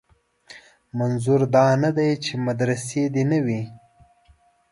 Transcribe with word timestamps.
منظور 0.97 1.41
دا 1.55 1.65
نه 1.83 1.89
دی 1.97 2.09
چې 2.23 2.33
مدرسې 2.47 3.03
دې 3.13 3.23
نه 3.31 3.39
وي. 3.45 3.61